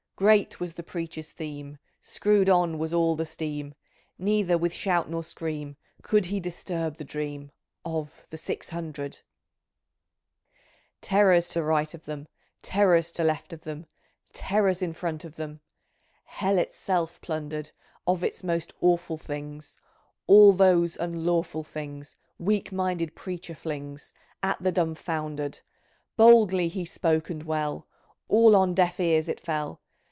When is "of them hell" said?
15.25-16.59